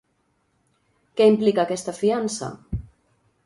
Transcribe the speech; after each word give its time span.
Què 1.21 1.29
implica 1.33 1.67
aquesta 1.67 1.97
fiança? 2.01 2.53